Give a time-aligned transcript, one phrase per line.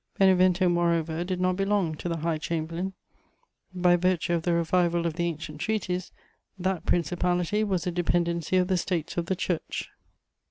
[0.17, 2.93] Benevento, moreover, did not belong to the High Chamberlain:
[3.71, 6.11] by virtue of the revival of the ancient treaties,
[6.57, 9.91] that principality was a dependency of the States of the Church.